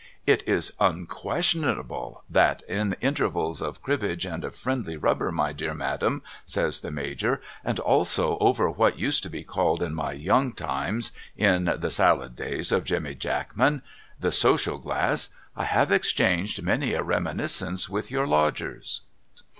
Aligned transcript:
'It 0.33 0.41
is 0.49 0.73
unquestionable 0.79 2.23
that 2.27 2.63
in 2.63 2.95
intervals 3.01 3.61
of 3.61 3.83
cribbage 3.83 4.25
and 4.25 4.43
a 4.43 4.49
friendly 4.49 4.97
rubber, 4.97 5.31
my 5.31 5.53
dear 5.53 5.75
Madam,' 5.75 6.23
says 6.43 6.79
the 6.79 6.89
Major,' 6.89 7.39
and 7.63 7.79
also 7.79 8.39
over 8.39 8.67
what 8.67 8.97
used 8.97 9.21
to 9.21 9.29
be 9.29 9.43
called 9.43 9.83
in 9.83 9.93
my 9.93 10.13
young 10.13 10.53
times— 10.53 11.11
in 11.47 11.65
the 11.77 11.91
salad 11.91 12.35
days 12.35 12.71
of 12.71 12.83
Jemmy 12.83 13.13
Jackman— 13.13 13.83
the 14.19 14.31
social 14.31 14.79
glass, 14.79 15.29
I 15.55 15.65
have 15.65 15.91
exchanged 15.91 16.63
many 16.63 16.93
a 16.93 17.03
reminiscence 17.03 17.87
with 17.87 18.09
your 18.09 18.25
Lodgers.' 18.25 19.01